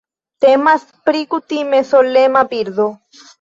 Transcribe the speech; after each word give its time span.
Temas 0.45 0.85
pri 1.09 1.21
kutime 1.33 1.83
solema 1.91 2.43
birdo. 2.55 2.89